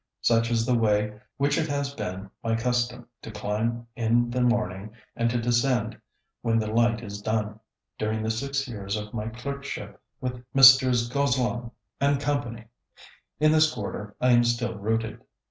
[0.21, 4.93] Such is the way which it has been my custom to climb in the morning
[5.15, 5.95] and to descend
[6.41, 7.59] when the light is done,
[7.99, 11.07] during the six years of my clerkship with Messrs.
[11.07, 11.69] Gozlan
[11.99, 12.57] & Co.
[13.39, 15.21] In this quarter I am still rooted.